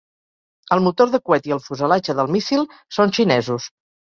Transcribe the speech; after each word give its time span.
El 0.75 0.81
motor 0.85 1.11
de 1.15 1.19
coet 1.27 1.49
i 1.49 1.53
el 1.57 1.61
fuselatge 1.67 2.17
del 2.21 2.33
míssil 2.39 2.67
són 2.99 3.17
xinesos. 3.19 3.71